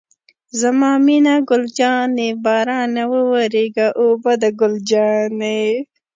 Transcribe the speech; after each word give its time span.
زما 0.59 0.91
مینه 1.05 1.35
ګل 1.49 1.63
جانې، 1.77 2.29
بارانه 2.43 3.03
وورېږه 3.11 3.87
او 3.99 4.07
باده 4.23 4.49
ګل 4.59 4.73
جانې. 4.89 5.63